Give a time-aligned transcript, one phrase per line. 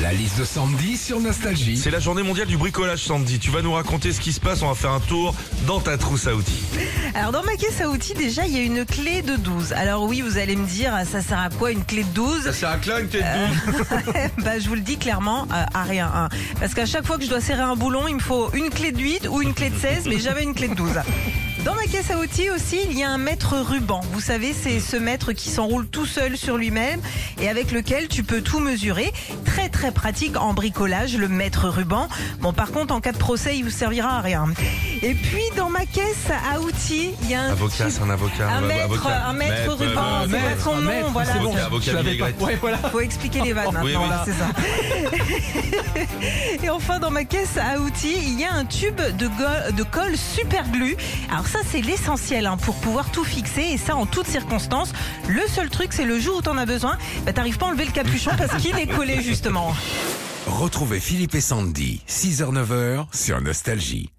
[0.00, 1.76] La liste de Sandy sur Nostalgie.
[1.76, 3.40] C'est la journée mondiale du bricolage, Sandy.
[3.40, 4.62] Tu vas nous raconter ce qui se passe.
[4.62, 5.34] On va faire un tour
[5.66, 6.62] dans ta trousse à outils.
[7.14, 9.72] Alors dans ma caisse à outils déjà il y a une clé de 12.
[9.72, 12.68] Alors oui vous allez me dire ça sert à quoi une clé de 12 sert
[12.68, 16.10] à quoi une clé de Bah je vous le dis clairement euh, à rien.
[16.14, 16.28] hein.
[16.60, 18.92] Parce qu'à chaque fois que je dois serrer un boulon il me faut une clé
[18.92, 20.90] de 8 ou une clé de 16 mais jamais une clé de 12.
[21.64, 24.00] Dans ma caisse à outils aussi, il y a un mètre ruban.
[24.12, 27.00] Vous savez, c'est ce mètre qui s'enroule tout seul sur lui-même
[27.40, 29.12] et avec lequel tu peux tout mesurer.
[29.44, 32.08] Très très pratique en bricolage, le mètre ruban.
[32.40, 34.46] Bon, par contre, en cas de procès, il vous servira à rien.
[35.02, 38.10] Et puis, dans ma caisse à outils, il y a un Avocat, tube- c'est un
[38.10, 38.48] avocat.
[38.48, 39.26] un mètre, avocat.
[39.26, 41.32] un mètre Maître, ruban, euh, c'est pas son un nom, mètre, voilà.
[41.32, 41.56] c'est bon.
[41.56, 42.44] Avocat pas.
[42.44, 42.78] Ouais, voilà.
[42.90, 44.08] Faut expliquer les vannes Oui, maintenant, oui.
[44.08, 44.48] là, c'est ça.
[46.64, 49.82] Et enfin, dans ma caisse à outils, il y a un tube de, go- de
[49.82, 50.96] colle super glue.
[51.32, 54.92] Alors ça, c'est l'essentiel hein, pour pouvoir tout fixer et ça en toutes circonstances.
[55.28, 57.86] Le seul truc, c'est le jour où t'en as besoin, bah, t'arrives pas à enlever
[57.86, 59.74] le capuchon parce qu'il est collé justement.
[60.46, 64.10] Retrouvez Philippe et Sandy, 6h-9h sur Nostalgie.